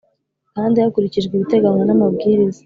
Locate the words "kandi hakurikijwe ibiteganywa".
0.55-1.83